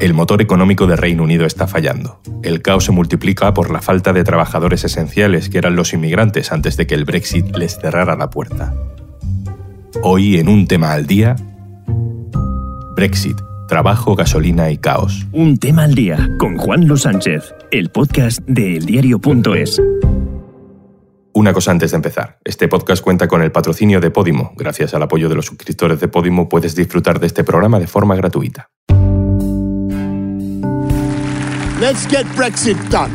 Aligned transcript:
El 0.00 0.14
motor 0.14 0.40
económico 0.40 0.86
de 0.86 0.96
Reino 0.96 1.22
Unido 1.22 1.44
está 1.44 1.66
fallando. 1.66 2.22
El 2.42 2.62
caos 2.62 2.86
se 2.86 2.92
multiplica 2.92 3.52
por 3.52 3.70
la 3.70 3.82
falta 3.82 4.14
de 4.14 4.24
trabajadores 4.24 4.82
esenciales 4.82 5.50
que 5.50 5.58
eran 5.58 5.76
los 5.76 5.92
inmigrantes 5.92 6.52
antes 6.52 6.78
de 6.78 6.86
que 6.86 6.94
el 6.94 7.04
Brexit 7.04 7.54
les 7.54 7.78
cerrara 7.78 8.16
la 8.16 8.30
puerta. 8.30 8.74
Hoy 10.02 10.38
en 10.38 10.48
un 10.48 10.66
tema 10.66 10.94
al 10.94 11.06
día, 11.06 11.36
Brexit, 12.96 13.36
trabajo, 13.68 14.16
gasolina 14.16 14.70
y 14.70 14.78
caos. 14.78 15.26
Un 15.32 15.58
tema 15.58 15.84
al 15.84 15.94
día 15.94 16.30
con 16.38 16.56
Juan 16.56 16.88
Luis 16.88 17.02
Sánchez, 17.02 17.54
el 17.70 17.90
podcast 17.90 18.40
de 18.46 18.78
eldiario.es. 18.78 19.82
Una 21.34 21.52
cosa 21.52 21.72
antes 21.72 21.90
de 21.90 21.96
empezar. 21.96 22.38
Este 22.42 22.68
podcast 22.68 23.04
cuenta 23.04 23.28
con 23.28 23.42
el 23.42 23.52
patrocinio 23.52 24.00
de 24.00 24.10
Podimo. 24.10 24.54
Gracias 24.56 24.94
al 24.94 25.02
apoyo 25.02 25.28
de 25.28 25.34
los 25.34 25.44
suscriptores 25.44 26.00
de 26.00 26.08
Podimo 26.08 26.48
puedes 26.48 26.74
disfrutar 26.74 27.20
de 27.20 27.26
este 27.26 27.44
programa 27.44 27.78
de 27.78 27.86
forma 27.86 28.16
gratuita. 28.16 28.70
Let's 31.80 32.04
get 32.04 32.26
Brexit 32.36 32.76
done. 32.90 33.10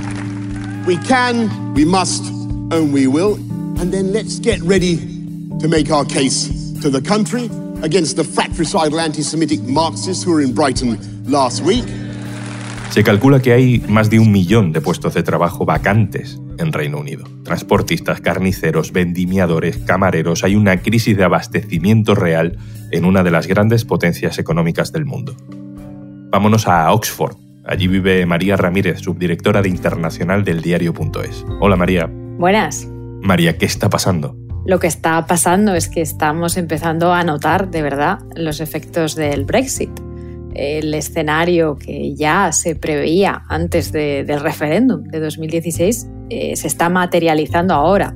We 0.88 0.98
can, 0.98 1.76
we 1.76 1.86
must, 1.86 2.26
and 2.72 2.92
we 2.92 3.06
will. 3.06 3.36
And 3.80 3.92
then 3.92 4.12
let's 4.12 4.40
get 4.40 4.60
ready 4.64 4.98
to 5.60 5.68
make 5.68 5.92
our 5.92 6.04
case 6.04 6.50
to 6.82 6.90
the 6.90 7.00
country 7.00 7.52
against 7.84 8.16
the 8.16 8.24
fratricidal 8.24 9.00
anti 9.00 9.22
Semitic 9.22 9.62
Marxists 9.62 10.24
who 10.24 10.32
were 10.32 10.42
in 10.42 10.56
Brighton 10.56 10.98
last 11.30 11.62
week. 11.64 11.86
Se 12.90 13.04
calcula 13.04 13.40
que 13.40 13.54
hay 13.54 13.84
más 13.88 14.10
de 14.10 14.18
un 14.18 14.32
millón 14.32 14.72
de 14.72 14.82
puestos 14.82 15.14
de 15.14 15.22
trabajo 15.22 15.64
vacantes 15.64 16.40
en 16.58 16.74
Reino 16.74 16.98
Unido. 16.98 17.24
Transportistas, 17.44 18.20
carniceros, 18.20 18.92
vendimiadores, 18.92 19.78
camareros. 19.78 20.44
Hay 20.44 20.56
una 20.56 20.82
crisis 20.82 21.16
de 21.16 21.24
abastecimiento 21.24 22.16
real 22.16 22.58
en 22.90 23.06
una 23.06 23.22
de 23.22 23.30
las 23.30 23.46
grandes 23.46 23.86
potencias 23.86 24.40
económicas 24.40 24.92
del 24.92 25.06
mundo. 25.06 25.36
Vámonos 26.32 26.68
a 26.68 26.92
Oxford, 26.92 27.45
Allí 27.68 27.88
vive 27.88 28.24
María 28.28 28.58
Ramírez, 28.58 29.00
subdirectora 29.00 29.64
de 29.64 29.70
Internacional 29.70 30.44
del 30.44 30.62
Diario.es. 30.62 31.44
Hola 31.60 31.76
María. 31.76 32.08
Buenas. 32.08 32.88
María, 33.22 33.58
¿qué 33.58 33.66
está 33.66 33.90
pasando? 33.90 34.38
Lo 34.68 34.80
que 34.80 34.86
está 34.86 35.26
pasando 35.26 35.74
es 35.74 35.90
que 35.90 36.02
estamos 36.02 36.58
empezando 36.58 37.12
a 37.12 37.24
notar 37.24 37.72
de 37.72 37.82
verdad 37.82 38.20
los 38.36 38.60
efectos 38.60 39.16
del 39.16 39.46
Brexit. 39.46 39.90
El 40.54 40.94
escenario 40.94 41.76
que 41.76 42.14
ya 42.14 42.52
se 42.52 42.76
preveía 42.76 43.44
antes 43.50 43.92
del 43.92 44.40
referéndum 44.40 45.04
de 45.04 45.20
2016 45.20 46.08
eh, 46.30 46.56
se 46.56 46.68
está 46.68 46.90
materializando 46.90 47.74
ahora 47.74 48.14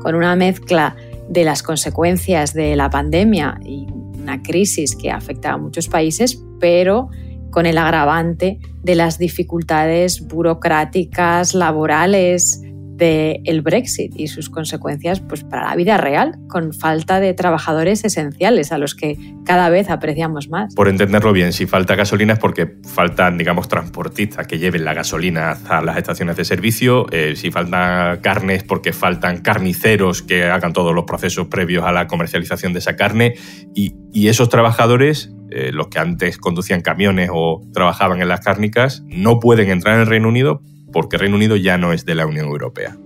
con 0.00 0.14
una 0.14 0.36
mezcla 0.36 0.94
de 1.28 1.42
las 1.42 1.64
consecuencias 1.64 2.54
de 2.54 2.76
la 2.76 2.88
pandemia 2.88 3.58
y 3.64 3.86
una 3.90 4.40
crisis 4.42 4.94
que 4.94 5.10
afecta 5.10 5.52
a 5.52 5.58
muchos 5.58 5.88
países, 5.88 6.40
pero 6.60 7.08
con 7.52 7.66
el 7.66 7.78
agravante 7.78 8.58
de 8.82 8.96
las 8.96 9.18
dificultades 9.18 10.26
burocráticas, 10.26 11.54
laborales 11.54 12.60
del 12.96 13.62
Brexit 13.62 14.12
y 14.16 14.28
sus 14.28 14.48
consecuencias 14.48 15.20
pues, 15.20 15.42
para 15.42 15.68
la 15.68 15.76
vida 15.76 15.96
real, 15.96 16.38
con 16.48 16.72
falta 16.72 17.20
de 17.20 17.34
trabajadores 17.34 18.04
esenciales 18.04 18.70
a 18.70 18.78
los 18.78 18.94
que 18.94 19.16
cada 19.44 19.70
vez 19.70 19.90
apreciamos 19.90 20.48
más. 20.48 20.74
Por 20.74 20.88
entenderlo 20.88 21.32
bien, 21.32 21.52
si 21.52 21.66
falta 21.66 21.96
gasolina 21.96 22.34
es 22.34 22.38
porque 22.38 22.76
faltan, 22.94 23.38
digamos, 23.38 23.68
transportistas 23.68 24.46
que 24.46 24.58
lleven 24.58 24.84
la 24.84 24.94
gasolina 24.94 25.58
a 25.68 25.82
las 25.82 25.96
estaciones 25.96 26.36
de 26.36 26.44
servicio, 26.44 27.06
eh, 27.10 27.34
si 27.34 27.50
falta 27.50 28.18
carne 28.22 28.54
es 28.54 28.64
porque 28.64 28.92
faltan 28.92 29.38
carniceros 29.38 30.22
que 30.22 30.44
hagan 30.44 30.72
todos 30.72 30.94
los 30.94 31.04
procesos 31.04 31.48
previos 31.48 31.84
a 31.84 31.92
la 31.92 32.06
comercialización 32.06 32.72
de 32.72 32.78
esa 32.78 32.94
carne 32.94 33.34
y 33.74 34.28
esos 34.28 34.48
trabajadores 34.48 35.32
eh, 35.54 35.70
los 35.72 35.88
que 35.88 35.98
antes 35.98 36.38
conducían 36.38 36.80
camiones 36.80 37.28
o 37.32 37.60
trabajaban 37.74 38.22
en 38.22 38.28
las 38.28 38.40
cárnicas, 38.40 39.02
no 39.06 39.38
pueden 39.38 39.70
entrar 39.70 39.96
en 39.96 40.00
el 40.00 40.06
Reino 40.06 40.28
Unido 40.28 40.62
porque 40.92 41.18
Reino 41.18 41.36
Unido 41.36 41.56
ya 41.56 41.76
no 41.76 41.92
es 41.92 42.06
de 42.06 42.14
la 42.14 42.26
Unión 42.26 42.46
Europea. 42.46 42.96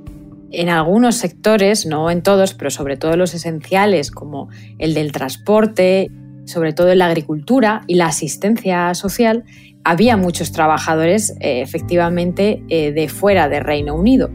En 0.53 0.69
algunos 0.69 1.17
sectores, 1.17 1.87
no 1.87 2.11
en 2.11 2.23
todos, 2.23 2.55
pero 2.55 2.71
sobre 2.71 2.97
todo 2.97 3.17
los 3.17 3.35
esenciales 3.35 4.11
como 4.11 4.49
el 4.79 4.95
del 4.95 5.13
transporte, 5.13 6.11
sobre 6.45 6.73
todo 6.73 6.93
en 6.93 6.99
la 6.99 7.07
agricultura 7.07 7.83
y 7.89 7.97
la 7.97 8.07
asistencia 8.07 8.95
social, 8.95 9.45
había 9.83 10.17
muchos 10.17 10.53
trabajadores 10.53 11.37
eh, 11.41 11.63
efectivamente 11.63 12.63
eh, 12.69 12.93
de 12.93 13.09
fuera 13.09 13.49
del 13.49 13.65
Reino 13.65 13.95
Unido. 13.95 14.31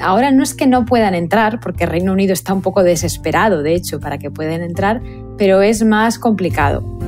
Ahora 0.00 0.30
no 0.30 0.42
es 0.42 0.54
que 0.54 0.66
no 0.66 0.84
puedan 0.84 1.14
entrar, 1.14 1.60
porque 1.60 1.86
Reino 1.86 2.12
Unido 2.12 2.32
está 2.32 2.52
un 2.52 2.62
poco 2.62 2.82
desesperado, 2.82 3.62
de 3.62 3.74
hecho, 3.74 3.98
para 3.98 4.18
que 4.18 4.30
puedan 4.30 4.62
entrar, 4.62 5.02
pero 5.36 5.62
es 5.62 5.84
más 5.84 6.18
complicado 6.18 7.00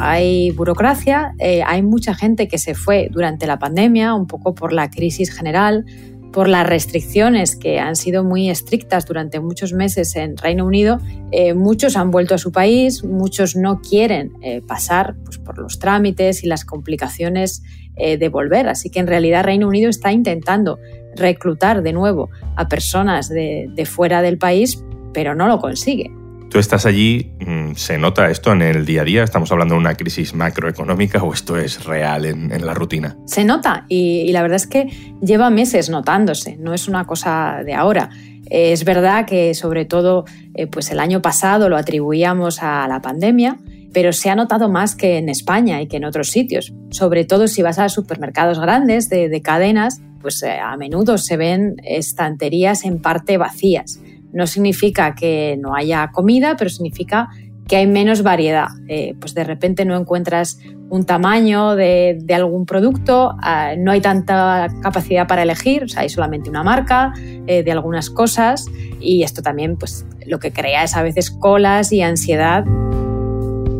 hay 0.00 0.50
burocracia, 0.52 1.34
eh, 1.38 1.62
hay 1.64 1.82
mucha 1.82 2.14
gente 2.14 2.48
que 2.48 2.58
se 2.58 2.74
fue 2.74 3.08
durante 3.10 3.46
la 3.46 3.58
pandemia, 3.58 4.14
un 4.14 4.26
poco 4.26 4.54
por 4.54 4.72
la 4.72 4.90
crisis 4.90 5.30
general, 5.34 5.84
por 6.32 6.48
las 6.48 6.66
restricciones 6.66 7.56
que 7.56 7.78
han 7.78 7.96
sido 7.96 8.22
muy 8.22 8.50
estrictas 8.50 9.06
durante 9.06 9.40
muchos 9.40 9.72
meses 9.72 10.14
en 10.16 10.36
Reino 10.36 10.66
Unido, 10.66 10.98
eh, 11.32 11.54
muchos 11.54 11.96
han 11.96 12.10
vuelto 12.10 12.34
a 12.34 12.38
su 12.38 12.52
país, 12.52 13.02
muchos 13.02 13.56
no 13.56 13.80
quieren 13.80 14.32
eh, 14.42 14.60
pasar 14.66 15.16
pues, 15.24 15.38
por 15.38 15.58
los 15.58 15.78
trámites 15.78 16.44
y 16.44 16.46
las 16.46 16.64
complicaciones 16.64 17.62
de 17.98 18.28
volver. 18.28 18.68
Así 18.68 18.90
que 18.90 19.00
en 19.00 19.08
realidad 19.08 19.42
Reino 19.42 19.66
Unido 19.66 19.90
está 19.90 20.12
intentando 20.12 20.78
reclutar 21.16 21.82
de 21.82 21.92
nuevo 21.92 22.30
a 22.54 22.68
personas 22.68 23.28
de 23.28 23.86
fuera 23.86 24.22
del 24.22 24.38
país, 24.38 24.84
pero 25.12 25.34
no 25.34 25.48
lo 25.48 25.58
consigue. 25.58 26.12
Tú 26.50 26.58
estás 26.58 26.86
allí, 26.86 27.30
mm, 27.40 27.74
¿se 27.74 27.98
nota 27.98 28.30
esto 28.30 28.52
en 28.52 28.62
el 28.62 28.86
día 28.86 29.02
a 29.02 29.04
día? 29.04 29.22
¿Estamos 29.22 29.52
hablando 29.52 29.74
de 29.74 29.80
una 29.80 29.94
crisis 29.94 30.34
macroeconómica 30.34 31.22
o 31.22 31.34
esto 31.34 31.58
es 31.58 31.84
real 31.84 32.24
en, 32.24 32.64
la 32.64 32.72
rutina? 32.72 33.18
Se 33.26 33.44
nota 33.44 33.84
y, 33.88 34.32
la 34.32 34.40
verdad 34.40 34.56
es 34.56 34.66
que 34.66 34.88
lleva 35.20 35.50
meses 35.50 35.90
notándose, 35.90 36.56
no 36.56 36.72
es 36.72 36.88
una 36.88 37.06
cosa 37.06 37.62
de 37.64 37.74
ahora. 37.74 38.08
Es 38.48 38.84
verdad 38.84 39.26
que 39.26 39.52
sobre 39.52 39.84
todo 39.84 40.24
eh, 40.54 40.66
pues 40.66 40.90
el 40.90 41.00
año 41.00 41.20
pasado 41.20 41.68
lo 41.68 41.76
atribuíamos 41.76 42.62
a 42.62 42.88
la 42.88 43.02
pandemia, 43.02 43.58
pero 43.92 44.14
se 44.14 44.30
ha 44.30 44.34
notado 44.34 44.70
más 44.70 44.94
que 44.94 45.18
en 45.18 45.28
España 45.28 45.82
y 45.82 45.86
que 45.86 45.98
en 45.98 46.06
otros 46.06 46.30
sitios. 46.30 46.72
Sobre 46.90 47.26
todo 47.26 47.46
si 47.46 47.60
vas 47.60 47.78
a 47.78 47.90
supermercados 47.90 48.58
grandes 48.58 49.10
de, 49.10 49.42
cadenas, 49.42 50.00
pues 50.22 50.42
eh, 50.42 50.58
a 50.58 50.74
menudo 50.78 51.18
se 51.18 51.36
ven 51.36 51.76
estanterías 51.84 52.86
en 52.86 53.02
parte 53.02 53.36
vacías 53.36 54.00
no 54.32 54.46
significa 54.46 55.14
que 55.14 55.58
no 55.60 55.74
haya 55.74 56.10
comida, 56.12 56.56
pero 56.56 56.70
significa 56.70 57.28
que 57.68 57.76
hay 57.76 57.86
menos 57.86 58.22
variedad. 58.22 58.68
Eh, 58.88 59.14
pues 59.20 59.34
de 59.34 59.44
repente 59.44 59.84
no 59.84 59.96
encuentras 59.96 60.58
un 60.88 61.04
tamaño 61.04 61.76
de, 61.76 62.18
algún 62.34 62.64
producto, 62.64 63.36
ah, 63.42 63.74
no 63.76 63.92
hay 63.92 64.00
tanta 64.00 64.68
capacidad 64.82 65.26
para 65.26 65.42
elegir, 65.42 65.84
o 65.84 65.88
sea, 65.88 66.02
hay 66.02 66.08
solamente 66.08 66.48
una 66.48 66.62
marca 66.62 67.12
eh, 67.46 67.62
de 67.62 67.72
algunas 67.72 68.08
cosas 68.08 68.66
y 69.00 69.22
esto 69.22 69.42
también 69.42 69.76
pues 69.76 70.06
lo 70.26 70.38
que 70.38 70.50
crea 70.50 70.82
es 70.84 70.96
a 70.96 71.02
veces 71.02 71.30
colas 71.30 71.92
y 71.92 72.00
ansiedad. 72.00 72.64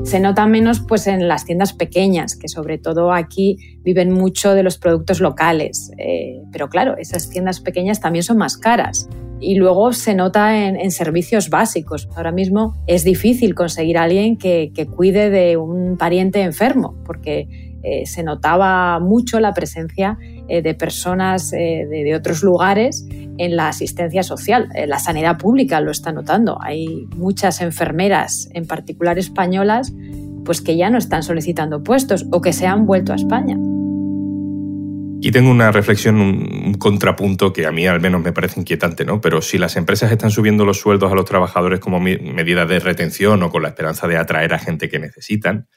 Se 0.08 0.20
nota 0.20 0.46
menos 0.46 0.80
pues 0.80 1.06
en 1.06 1.28
las 1.28 1.44
tiendas 1.44 1.74
pequeñas, 1.74 2.34
que 2.34 2.48
sobre 2.48 2.78
todo 2.78 3.12
aquí 3.12 3.58
viven 3.82 4.10
mucho 4.10 4.54
de 4.54 4.62
los 4.62 4.78
productos 4.78 5.20
locales. 5.20 5.92
Eh, 5.98 6.40
pero 6.50 6.70
claro, 6.70 6.96
esas 6.96 7.28
tiendas 7.28 7.60
pequeñas 7.60 8.00
también 8.00 8.22
son 8.22 8.38
más 8.38 8.56
caras 8.56 9.06
y 9.38 9.56
luego 9.56 9.92
se 9.92 10.14
nota 10.14 10.66
en, 10.66 10.90
servicios 10.92 11.50
básicos. 11.50 12.08
Ahora 12.16 12.32
mismo 12.32 12.74
es 12.86 13.04
difícil 13.04 13.54
conseguir 13.54 13.98
a 13.98 14.04
alguien 14.04 14.38
que, 14.38 14.72
cuide 14.96 15.28
de 15.28 15.58
un 15.58 15.98
pariente 15.98 16.40
enfermo, 16.40 16.96
porque 17.04 17.76
eh, 17.82 18.06
se 18.06 18.22
notaba 18.22 19.00
mucho 19.00 19.40
la 19.40 19.52
presencia 19.52 20.16
eh, 20.48 20.62
de 20.62 20.72
personas 20.72 21.50
de, 21.50 22.14
otros 22.16 22.42
lugares 22.42 23.06
en 23.38 23.56
la 23.56 23.68
asistencia 23.68 24.22
social. 24.22 24.68
la 24.86 24.98
sanidad 24.98 25.38
pública 25.38 25.80
lo 25.80 25.90
está 25.90 26.12
notando. 26.12 26.58
Hay 26.60 27.06
muchas 27.16 27.60
enfermeras, 27.60 28.48
en 28.52 28.66
particular 28.66 29.18
españolas, 29.18 29.92
pues 30.44 30.60
que 30.60 30.76
ya 30.76 30.90
no 30.90 30.98
están 30.98 31.22
solicitando 31.22 31.82
puestos 31.82 32.26
o 32.30 32.40
que 32.40 32.52
se 32.52 32.66
han 32.66 32.86
vuelto 32.86 33.12
a 33.12 33.16
España. 33.16 33.56
Y 35.20 35.32
tengo 35.32 35.50
una 35.50 35.72
reflexión, 35.72 36.20
un, 36.20 36.74
contrapunto 36.74 37.52
que 37.52 37.66
a 37.66 37.72
mí 37.72 37.86
al 37.86 38.00
menos 38.00 38.22
me 38.22 38.32
parece 38.32 38.60
inquietante, 38.60 39.04
¿no? 39.04 39.20
Pero 39.20 39.42
si 39.42 39.58
las 39.58 39.76
empresas 39.76 40.12
están 40.12 40.30
subiendo 40.30 40.64
los 40.64 40.78
sueldos 40.78 41.10
a 41.10 41.14
los 41.16 41.24
trabajadores 41.24 41.80
como 41.80 41.98
medida 41.98 42.66
de 42.66 42.78
retención 42.78 43.42
o 43.42 43.50
con 43.50 43.62
la 43.62 43.68
esperanza 43.68 44.06
de 44.06 44.16
atraer 44.16 44.54
a 44.54 44.58
gente 44.60 44.88
que 44.88 45.00
necesitan, 45.00 45.68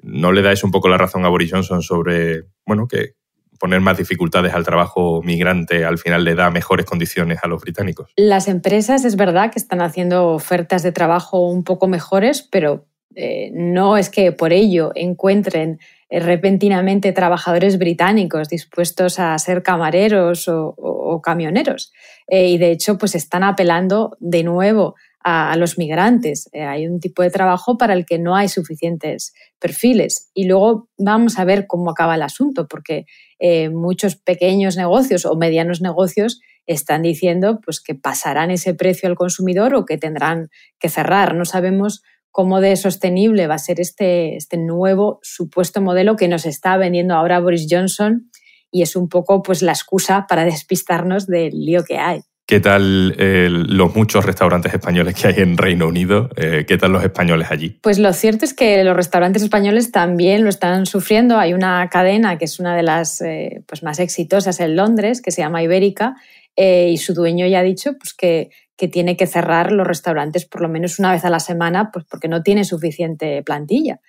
¿no 0.00 0.32
le 0.32 0.40
dais 0.40 0.64
un 0.64 0.70
poco 0.70 0.88
la 0.88 0.96
razón 0.96 1.24
a 1.26 1.28
Boris 1.28 1.52
Johnson 1.52 1.82
sobre, 1.82 2.44
bueno, 2.64 2.88
que 2.88 3.12
poner 3.58 3.80
más 3.80 3.98
dificultades 3.98 4.54
al 4.54 4.64
trabajo 4.64 5.22
migrante 5.22 5.84
al 5.84 5.98
final 5.98 6.24
le 6.24 6.34
da 6.34 6.50
mejores 6.50 6.86
condiciones 6.86 7.38
a 7.42 7.48
los 7.48 7.60
británicos? 7.60 8.10
Las 8.16 8.48
empresas 8.48 9.04
es 9.04 9.16
verdad 9.16 9.50
que 9.50 9.58
están 9.58 9.80
haciendo 9.80 10.28
ofertas 10.28 10.82
de 10.82 10.92
trabajo 10.92 11.48
un 11.48 11.64
poco 11.64 11.88
mejores, 11.88 12.42
pero 12.42 12.86
eh, 13.14 13.50
no 13.52 13.96
es 13.96 14.10
que 14.10 14.32
por 14.32 14.52
ello 14.52 14.92
encuentren 14.94 15.80
eh, 16.08 16.20
repentinamente 16.20 17.12
trabajadores 17.12 17.76
británicos 17.76 18.48
dispuestos 18.48 19.18
a 19.18 19.36
ser 19.38 19.62
camareros 19.62 20.46
o, 20.48 21.20
camioneros. 21.20 21.92
Eh, 22.28 22.48
y 22.50 22.58
de 22.58 22.70
hecho, 22.70 22.96
pues 22.96 23.16
están 23.16 23.42
apelando 23.42 24.16
de 24.20 24.44
nuevo 24.44 24.94
a, 25.22 25.56
los 25.56 25.78
migrantes. 25.78 26.48
Eh, 26.52 26.62
hay 26.62 26.86
un 26.86 27.00
tipo 27.00 27.22
de 27.22 27.30
trabajo 27.30 27.76
para 27.76 27.94
el 27.94 28.06
que 28.06 28.18
no 28.18 28.36
hay 28.36 28.48
suficientes 28.48 29.32
perfiles. 29.58 30.30
Y 30.34 30.46
luego 30.46 30.88
vamos 30.96 31.38
a 31.38 31.44
ver 31.44 31.66
cómo 31.66 31.90
acaba 31.90 32.14
el 32.14 32.22
asunto, 32.22 32.66
porque 32.68 33.04
eh, 33.38 33.68
muchos 33.70 34.16
pequeños 34.16 34.76
negocios 34.76 35.24
o 35.24 35.36
medianos 35.36 35.80
negocios 35.80 36.40
están 36.66 37.02
diciendo 37.02 37.60
pues, 37.64 37.80
que 37.80 37.94
pasarán 37.94 38.50
ese 38.50 38.74
precio 38.74 39.08
al 39.08 39.16
consumidor 39.16 39.74
o 39.74 39.84
que 39.84 39.98
tendrán 39.98 40.48
que 40.78 40.88
cerrar. 40.88 41.34
No 41.34 41.44
sabemos 41.44 42.02
cómo 42.30 42.60
de 42.60 42.76
sostenible 42.76 43.46
va 43.46 43.54
a 43.54 43.58
ser 43.58 43.80
este, 43.80 44.36
este 44.36 44.58
nuevo 44.58 45.18
supuesto 45.22 45.80
modelo 45.80 46.16
que 46.16 46.28
nos 46.28 46.46
está 46.46 46.76
vendiendo 46.76 47.14
ahora 47.14 47.40
Boris 47.40 47.66
Johnson 47.68 48.30
y 48.70 48.82
es 48.82 48.96
un 48.96 49.08
poco 49.08 49.42
pues, 49.42 49.62
la 49.62 49.72
excusa 49.72 50.26
para 50.28 50.44
despistarnos 50.44 51.26
del 51.26 51.52
lío 51.52 51.84
que 51.84 51.98
hay. 51.98 52.20
¿Qué 52.48 52.60
tal 52.60 53.14
eh, 53.18 53.48
los 53.50 53.94
muchos 53.94 54.24
restaurantes 54.24 54.72
españoles 54.72 55.14
que 55.14 55.28
hay 55.28 55.34
en 55.36 55.58
Reino 55.58 55.86
Unido? 55.86 56.30
Eh, 56.34 56.64
¿Qué 56.66 56.78
tal 56.78 56.92
los 56.92 57.04
españoles 57.04 57.48
allí? 57.50 57.78
Pues 57.82 57.98
lo 57.98 58.10
cierto 58.14 58.46
es 58.46 58.54
que 58.54 58.82
los 58.84 58.96
restaurantes 58.96 59.42
españoles 59.42 59.92
también 59.92 60.44
lo 60.44 60.48
están 60.48 60.86
sufriendo. 60.86 61.36
Hay 61.36 61.52
una 61.52 61.86
cadena 61.90 62.38
que 62.38 62.46
es 62.46 62.58
una 62.58 62.74
de 62.74 62.82
las 62.82 63.20
eh, 63.20 63.62
pues 63.66 63.82
más 63.82 63.98
exitosas 63.98 64.60
en 64.60 64.76
Londres, 64.76 65.20
que 65.20 65.30
se 65.30 65.42
llama 65.42 65.62
Ibérica, 65.62 66.16
y 66.56 66.96
su 66.96 67.12
dueño 67.12 67.46
ya 67.46 67.60
ha 67.60 67.62
dicho 67.62 67.98
pues, 67.98 68.14
que, 68.14 68.48
que, 68.78 68.88
tiene 68.88 69.16
que 69.18 69.26
cerrar 69.26 69.70
los 69.70 69.86
restaurantes 69.86 70.44
por 70.46 70.62
lo 70.62 70.68
menos 70.68 70.98
una 70.98 71.12
vez 71.12 71.24
a 71.26 71.30
la 71.30 71.38
semana 71.38 71.90
pues, 71.92 72.06
porque 72.06 72.28
no 72.28 72.42
tiene 72.42 72.64
suficiente 72.64 73.42
plantilla. 73.42 74.00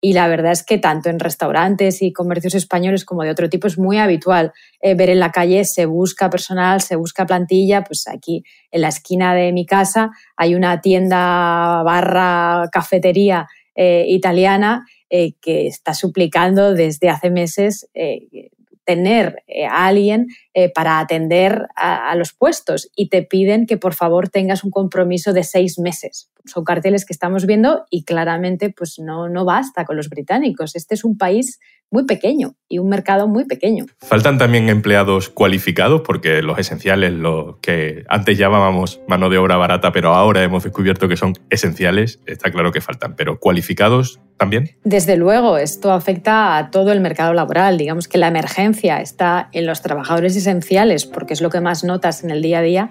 Y 0.00 0.12
la 0.12 0.28
verdad 0.28 0.52
es 0.52 0.62
que 0.62 0.78
tanto 0.78 1.10
en 1.10 1.18
restaurantes 1.18 2.02
y 2.02 2.12
comercios 2.12 2.54
españoles 2.54 3.04
como 3.04 3.24
de 3.24 3.30
otro 3.30 3.48
tipo 3.48 3.66
es 3.66 3.78
muy 3.78 3.98
habitual 3.98 4.52
eh, 4.80 4.94
ver 4.94 5.10
en 5.10 5.18
la 5.18 5.32
calle 5.32 5.64
se 5.64 5.86
busca 5.86 6.30
personal, 6.30 6.80
se 6.80 6.94
busca 6.94 7.26
plantilla. 7.26 7.82
Pues 7.82 8.06
aquí 8.06 8.44
en 8.70 8.82
la 8.82 8.88
esquina 8.88 9.34
de 9.34 9.52
mi 9.52 9.66
casa 9.66 10.10
hay 10.36 10.54
una 10.54 10.80
tienda 10.80 11.82
barra 11.82 12.68
cafetería 12.70 13.48
eh, 13.74 14.04
italiana 14.08 14.86
eh, 15.10 15.32
que 15.40 15.66
está 15.66 15.94
suplicando 15.94 16.74
desde 16.74 17.08
hace 17.08 17.30
meses 17.30 17.88
tener 18.84 19.42
a 19.70 19.86
alguien 19.86 20.28
para 20.74 20.98
atender 20.98 21.66
a, 21.76 22.14
los 22.14 22.32
puestos 22.32 22.90
y 22.96 23.10
te 23.10 23.22
piden 23.22 23.66
que 23.66 23.76
por 23.76 23.92
favor 23.92 24.30
tengas 24.30 24.64
un 24.64 24.70
compromiso 24.70 25.34
de 25.34 25.44
seis 25.44 25.78
meses 25.78 26.30
son 26.48 26.64
carteles 26.64 27.04
que 27.04 27.12
estamos 27.12 27.46
viendo 27.46 27.84
y 27.90 28.04
claramente 28.04 28.70
pues 28.70 28.98
no, 28.98 29.28
no 29.28 29.44
basta 29.44 29.84
con 29.84 29.96
los 29.96 30.08
británicos. 30.08 30.74
Este 30.74 30.94
es 30.94 31.04
un 31.04 31.16
país 31.16 31.60
muy 31.90 32.04
pequeño 32.04 32.54
y 32.68 32.78
un 32.78 32.88
mercado 32.88 33.28
muy 33.28 33.44
pequeño. 33.44 33.86
Faltan 34.00 34.38
también 34.38 34.68
empleados 34.68 35.28
cualificados 35.30 36.02
porque 36.02 36.42
los 36.42 36.58
esenciales, 36.58 37.12
los 37.12 37.56
que 37.58 38.04
antes 38.08 38.36
llamábamos 38.36 39.00
mano 39.08 39.30
de 39.30 39.38
obra 39.38 39.56
barata, 39.56 39.92
pero 39.92 40.14
ahora 40.14 40.42
hemos 40.42 40.64
descubierto 40.64 41.08
que 41.08 41.16
son 41.16 41.34
esenciales, 41.50 42.20
está 42.26 42.50
claro 42.50 42.72
que 42.72 42.80
faltan, 42.80 43.16
pero 43.16 43.38
cualificados 43.38 44.20
también. 44.36 44.70
Desde 44.84 45.16
luego, 45.16 45.58
esto 45.58 45.92
afecta 45.92 46.58
a 46.58 46.70
todo 46.70 46.92
el 46.92 47.00
mercado 47.00 47.32
laboral. 47.32 47.78
Digamos 47.78 48.06
que 48.06 48.18
la 48.18 48.28
emergencia 48.28 49.00
está 49.00 49.48
en 49.52 49.66
los 49.66 49.82
trabajadores 49.82 50.36
esenciales 50.36 51.06
porque 51.06 51.32
es 51.32 51.40
lo 51.40 51.50
que 51.50 51.60
más 51.60 51.84
notas 51.84 52.22
en 52.22 52.30
el 52.30 52.42
día 52.42 52.58
a 52.58 52.62
día, 52.62 52.90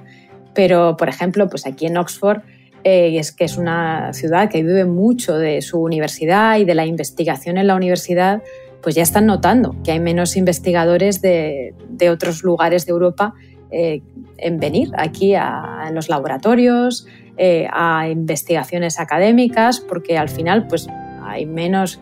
pero 0.53 0.97
por 0.97 1.07
ejemplo, 1.07 1.47
pues 1.49 1.67
aquí 1.67 1.85
en 1.85 1.97
Oxford 1.97 2.41
eh, 2.89 3.19
es 3.19 3.33
que 3.33 3.43
es 3.43 3.57
una 3.57 4.13
ciudad 4.13 4.49
que 4.49 4.63
vive 4.63 4.85
mucho 4.85 5.37
de 5.37 5.61
su 5.61 5.81
universidad 5.81 6.57
y 6.57 6.63
de 6.63 6.73
la 6.73 6.85
investigación 6.85 7.57
en 7.57 7.67
la 7.67 7.75
universidad, 7.75 8.41
pues 8.81 8.95
ya 8.95 9.03
están 9.03 9.25
notando 9.25 9.75
que 9.83 9.91
hay 9.91 9.99
menos 9.99 10.37
investigadores 10.37 11.21
de, 11.21 11.73
otros 12.09 12.43
lugares 12.43 12.85
de 12.85 12.93
Europa 12.93 13.33
eh, 13.71 14.03
en 14.37 14.57
venir 14.61 14.91
aquí 14.97 15.35
a, 15.35 15.91
los 15.91 16.07
laboratorios, 16.07 17.07
eh, 17.35 17.67
a 17.73 18.07
investigaciones 18.07 19.01
académicas, 19.01 19.81
porque 19.81 20.17
al 20.17 20.29
final 20.29 20.67
pues, 20.67 20.87
hay 21.23 21.45
menos 21.45 21.99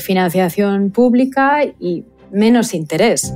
financiación 0.00 0.90
pública 0.90 1.64
y 1.78 2.04
menos 2.32 2.74
interés. 2.74 3.32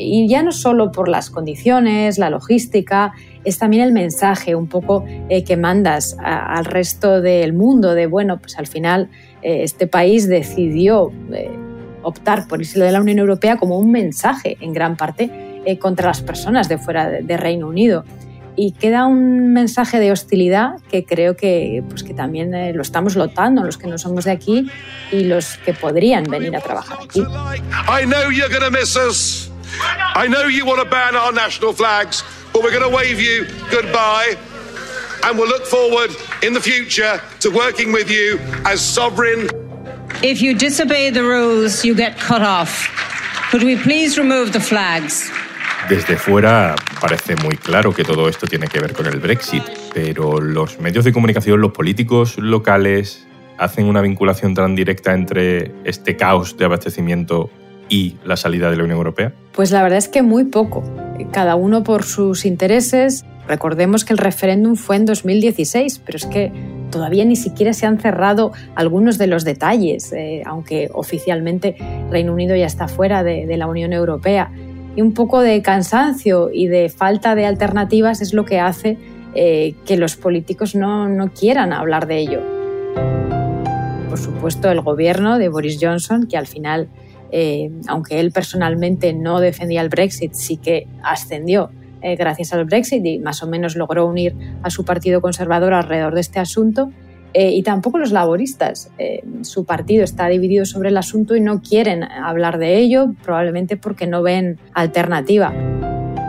Y 0.00 0.28
ya 0.28 0.42
no 0.42 0.52
solo 0.52 0.92
por 0.92 1.08
las 1.08 1.30
condiciones, 1.30 2.18
la 2.18 2.30
logística, 2.30 3.12
es 3.44 3.58
también 3.58 3.82
el 3.82 3.92
mensaje 3.92 4.54
un 4.54 4.66
poco 4.66 5.04
eh, 5.28 5.44
que 5.44 5.56
mandas 5.56 6.16
al 6.18 6.64
resto 6.64 7.20
del 7.20 7.52
mundo 7.52 7.94
de, 7.94 8.06
bueno, 8.06 8.38
pues 8.38 8.58
al 8.58 8.66
final 8.66 9.10
eh, 9.42 9.62
este 9.62 9.86
país 9.86 10.28
decidió 10.28 11.12
eh, 11.32 11.50
optar 12.02 12.48
por 12.48 12.60
irse 12.60 12.80
de 12.80 12.90
la 12.90 13.00
Unión 13.00 13.18
Europea 13.18 13.56
como 13.56 13.78
un 13.78 13.90
mensaje 13.90 14.56
en 14.60 14.72
gran 14.72 14.96
parte 14.96 15.30
contra 15.80 16.08
las 16.08 16.20
personas 16.20 16.68
de 16.68 16.76
fuera 16.76 17.08
de, 17.08 17.36
Reino 17.38 17.68
Unido. 17.68 18.04
Y 18.54 18.72
queda 18.72 19.06
un 19.06 19.54
mensaje 19.54 19.98
de 19.98 20.12
hostilidad 20.12 20.74
que 20.90 21.06
creo 21.06 21.36
que, 21.36 21.82
pues 21.88 22.04
que 22.04 22.12
también 22.12 22.52
lo 22.76 22.82
estamos 22.82 23.16
lotando 23.16 23.64
los 23.64 23.78
que 23.78 23.86
no 23.86 23.96
somos 23.96 24.26
de 24.26 24.32
aquí 24.32 24.70
y 25.10 25.24
los 25.24 25.56
que 25.64 25.72
podrían 25.72 26.24
venir 26.24 26.54
a 26.54 26.60
trabajar 26.60 26.98
aquí. 27.02 27.20
I 27.20 28.04
know 28.04 28.30
you're. 28.30 29.53
I 30.16 30.28
know 30.28 30.46
you 30.46 30.64
want 30.64 30.80
to 30.80 30.88
ban 30.88 31.16
our 31.16 31.32
national 31.32 31.72
flags. 31.72 32.22
but 32.54 32.62
we're 32.62 32.70
going 32.70 32.88
to 32.88 32.96
wave 32.96 33.20
you 33.20 33.46
goodbye 33.68 34.36
and 35.24 35.36
we'll 35.36 35.48
look 35.48 35.66
forward 35.66 36.10
in 36.42 36.54
the 36.54 36.60
future 36.60 37.20
to 37.40 37.50
working 37.50 37.92
with 37.92 38.08
you 38.08 38.38
as 38.64 38.80
sovereign. 38.80 39.48
If 40.22 40.40
you 40.40 40.54
disobey 40.54 41.10
the 41.10 41.24
rules, 41.24 41.84
you 41.84 41.96
get 41.96 42.16
cut 42.16 42.42
off. 42.42 42.88
Could 43.50 43.64
we 43.64 43.76
please 43.76 44.16
remove 44.16 44.52
the 44.52 44.60
flags? 44.60 45.28
Desde 45.88 46.16
fuera 46.16 46.76
parece 47.00 47.34
muy 47.42 47.56
claro 47.56 47.92
que 47.92 48.04
todo 48.04 48.28
esto 48.28 48.46
tiene 48.46 48.68
que 48.68 48.78
ver 48.78 48.92
con 48.92 49.06
el 49.06 49.18
Brexit, 49.18 49.64
pero 49.92 50.40
los 50.40 50.78
medios 50.78 51.04
de 51.04 51.12
comunicación, 51.12 51.60
los 51.60 51.72
políticos 51.72 52.38
locales, 52.38 53.26
hacen 53.58 53.86
una 53.86 54.00
vinculación 54.00 54.54
tan 54.54 54.76
directa 54.76 55.12
entre 55.12 55.72
este 55.84 56.16
caos 56.16 56.56
de 56.56 56.64
abastecimiento 56.64 57.50
y 57.94 58.16
la 58.24 58.36
salida 58.36 58.72
de 58.72 58.76
la 58.76 58.82
Unión 58.82 58.98
Europea? 58.98 59.32
Pues 59.52 59.70
la 59.70 59.80
verdad 59.80 59.98
es 59.98 60.08
que 60.08 60.22
muy 60.22 60.46
poco. 60.46 60.82
Cada 61.30 61.54
uno 61.54 61.84
por 61.84 62.02
sus 62.02 62.44
intereses. 62.44 63.24
Recordemos 63.46 64.04
que 64.04 64.12
el 64.12 64.18
referéndum 64.18 64.74
fue 64.74 64.96
en 64.96 65.04
2016, 65.04 66.00
pero 66.04 66.16
es 66.16 66.26
que 66.26 66.50
todavía 66.90 67.24
ni 67.24 67.36
siquiera 67.36 67.72
se 67.72 67.86
han 67.86 68.00
cerrado 68.00 68.50
algunos 68.74 69.16
de 69.16 69.28
los 69.28 69.44
detalles, 69.44 70.12
eh, 70.12 70.42
aunque 70.44 70.90
oficialmente 70.92 71.76
Reino 72.10 72.32
Unido 72.32 72.56
ya 72.56 72.66
está 72.66 72.88
fuera 72.88 73.22
de, 73.22 73.56
la 73.56 73.68
Unión 73.68 73.92
Europea. 73.92 74.50
Y 74.96 75.00
un 75.00 75.14
poco 75.14 75.40
de 75.40 75.62
cansancio 75.62 76.50
y 76.52 76.66
de 76.66 76.88
falta 76.88 77.36
de 77.36 77.46
alternativas 77.46 78.20
es 78.20 78.34
lo 78.34 78.44
que 78.44 78.58
hace 78.58 78.98
eh, 79.36 79.74
que 79.86 79.96
los 79.96 80.16
políticos 80.16 80.74
no, 80.74 81.08
no 81.08 81.28
quieran 81.28 81.72
hablar 81.72 82.08
de 82.08 82.18
ello. 82.18 82.40
Por 84.08 84.18
supuesto, 84.18 84.68
el 84.72 84.80
gobierno 84.80 85.38
de 85.38 85.48
Boris 85.48 85.78
Johnson, 85.80 86.26
que 86.26 86.36
al 86.36 86.48
final 86.48 86.88
eh, 87.30 87.70
aunque 87.88 88.20
él 88.20 88.32
personalmente 88.32 89.12
no 89.12 89.40
defendía 89.40 89.80
el 89.80 89.88
Brexit, 89.88 90.34
sí 90.34 90.56
que 90.56 90.86
ascendió 91.02 91.70
eh, 92.02 92.16
gracias 92.16 92.52
al 92.52 92.64
Brexit 92.64 93.04
y 93.04 93.18
más 93.18 93.42
o 93.42 93.46
menos 93.46 93.76
logró 93.76 94.06
unir 94.06 94.34
a 94.62 94.70
su 94.70 94.84
partido 94.84 95.20
conservador 95.20 95.74
alrededor 95.74 96.14
de 96.14 96.20
este 96.20 96.38
asunto. 96.38 96.90
Eh, 97.32 97.50
y 97.50 97.64
tampoco 97.64 97.98
los 97.98 98.12
laboristas. 98.12 98.92
su 99.42 99.64
partido 99.64 100.04
está 100.04 100.28
dividido 100.28 100.64
sobre 100.66 100.90
el 100.90 100.96
asunto 100.96 101.34
y 101.34 101.40
no 101.40 101.60
quieren 101.62 102.04
hablar 102.04 102.58
de 102.58 102.76
ello, 102.78 103.12
probablemente 103.24 103.76
porque 103.76 104.06
no 104.06 104.22
ven 104.22 104.60
alternativa. 104.72 105.52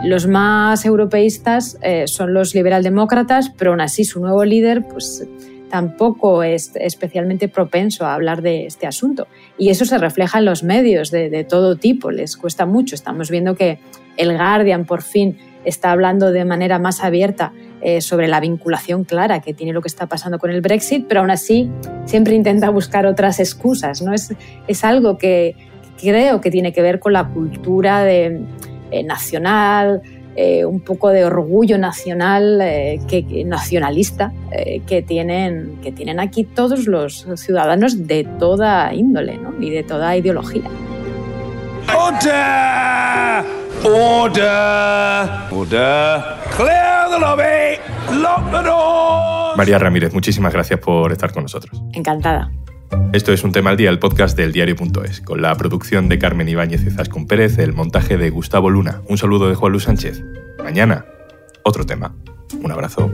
Los 0.04 0.26
más 0.26 0.84
europeístas 0.84 1.78
son 2.06 2.34
los 2.34 2.56
liberaldemócratas, 2.56 3.50
pero 3.50 3.70
aún 3.70 3.80
así 3.80 4.02
su 4.02 4.20
nuevo 4.20 4.44
líder 4.44 4.82
pues, 4.88 5.24
tampoco 5.70 6.42
es 6.42 6.72
especialmente 6.76 7.48
propenso 7.48 8.06
a 8.06 8.14
hablar 8.14 8.42
de 8.42 8.66
este 8.66 8.86
asunto. 8.86 9.26
Y 9.58 9.70
eso 9.70 9.84
se 9.84 9.98
refleja 9.98 10.38
en 10.38 10.44
los 10.44 10.62
medios 10.62 11.10
de, 11.10 11.44
todo 11.48 11.76
tipo, 11.76 12.10
les 12.10 12.36
cuesta 12.36 12.66
mucho. 12.66 12.94
Estamos 12.94 13.30
viendo 13.30 13.54
que 13.54 13.78
el 14.16 14.36
Guardian 14.36 14.84
por 14.84 15.02
fin 15.02 15.38
está 15.64 15.90
hablando 15.92 16.30
de 16.30 16.44
manera 16.44 16.78
más 16.78 17.02
abierta 17.02 17.52
eh, 17.82 18.00
sobre 18.00 18.28
la 18.28 18.40
vinculación 18.40 19.04
clara 19.04 19.40
que 19.40 19.52
tiene 19.52 19.72
lo 19.72 19.82
que 19.82 19.88
está 19.88 20.06
pasando 20.06 20.38
con 20.38 20.50
el 20.50 20.60
Brexit, 20.60 21.06
pero 21.08 21.20
aún 21.20 21.30
así 21.30 21.70
siempre 22.04 22.34
intenta 22.34 22.70
buscar 22.70 23.06
otras 23.06 23.40
excusas. 23.40 24.00
¿no? 24.02 24.14
Es, 24.14 24.32
es 24.68 24.84
algo 24.84 25.18
que, 25.18 25.56
creo 26.00 26.40
que 26.40 26.50
tiene 26.50 26.72
que 26.72 26.82
ver 26.82 27.00
con 27.00 27.12
la 27.12 27.28
cultura 27.28 28.10
eh, 28.10 28.40
nacional, 29.04 30.02
eh, 30.36 30.66
un 30.66 30.80
poco 30.80 31.08
de 31.08 31.24
orgullo 31.24 31.78
nacional, 31.78 32.60
eh, 32.60 33.00
que, 33.08 33.42
nacionalista, 33.46 34.32
eh, 34.52 34.82
que, 34.86 35.00
tienen, 35.00 35.78
que 35.82 35.92
tienen 35.92 36.20
aquí 36.20 36.44
todos 36.44 36.86
los 36.86 37.26
ciudadanos 37.36 38.06
de 38.06 38.24
toda 38.38 38.92
índole 38.92 39.38
¿no? 39.38 39.54
y 39.58 39.70
de 39.70 39.82
toda 39.82 40.14
ideología. 40.14 40.64
¡Order! 41.88 43.44
¡Order! 43.82 45.30
¡Order! 45.50 46.20
¡Clear 46.54 47.10
the 47.10 47.18
lobby! 47.18 48.20
¡Lock 48.20 48.50
the 48.50 48.68
door! 48.68 49.56
María 49.56 49.78
Ramírez, 49.78 50.12
muchísimas 50.12 50.52
gracias 50.52 50.78
por 50.80 51.12
estar 51.12 51.32
con 51.32 51.44
nosotros. 51.44 51.82
Encantada. 51.94 52.50
Esto 53.12 53.32
es 53.32 53.44
Un 53.44 53.52
Tema 53.52 53.70
al 53.70 53.76
Día, 53.76 53.90
el 53.90 53.98
podcast 53.98 54.36
del 54.36 54.52
diario.es, 54.52 55.20
con 55.20 55.40
la 55.40 55.54
producción 55.54 56.08
de 56.08 56.18
Carmen 56.18 56.48
Ibáñez 56.48 56.84
y 56.86 56.90
Zascon 56.90 57.26
Pérez, 57.26 57.58
el 57.58 57.72
montaje 57.72 58.18
de 58.18 58.30
Gustavo 58.30 58.68
Luna. 58.68 59.02
Un 59.08 59.16
saludo 59.16 59.48
de 59.48 59.54
Juan 59.54 59.72
Luis 59.72 59.84
Sánchez. 59.84 60.22
Mañana, 60.62 61.06
otro 61.64 61.86
tema. 61.86 62.14
Un 62.62 62.70
abrazo. 62.70 63.10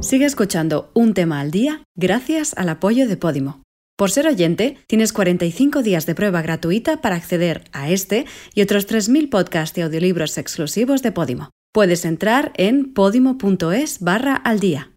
Sigue 0.00 0.24
escuchando 0.24 0.90
un 0.94 1.12
tema 1.14 1.40
al 1.40 1.50
día 1.50 1.82
gracias 1.96 2.54
al 2.56 2.68
apoyo 2.68 3.08
de 3.08 3.16
Podimo. 3.16 3.62
Por 3.96 4.10
ser 4.10 4.26
oyente, 4.26 4.78
tienes 4.86 5.12
45 5.12 5.82
días 5.82 6.06
de 6.06 6.14
prueba 6.14 6.40
gratuita 6.40 7.02
para 7.02 7.16
acceder 7.16 7.64
a 7.72 7.90
este 7.90 8.24
y 8.54 8.62
otros 8.62 8.88
3.000 8.88 9.28
podcasts 9.28 9.76
y 9.76 9.82
audiolibros 9.82 10.38
exclusivos 10.38 11.02
de 11.02 11.12
Podimo. 11.12 11.50
Puedes 11.72 12.04
entrar 12.04 12.52
en 12.56 12.94
podimo.es 12.94 14.00
barra 14.00 14.36
al 14.36 14.58
día. 14.58 14.90